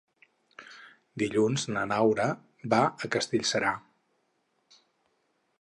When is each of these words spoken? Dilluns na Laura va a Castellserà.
Dilluns 1.23 1.67
na 1.75 1.83
Laura 1.93 2.27
va 2.75 2.81
a 2.87 3.13
Castellserà. 3.17 3.79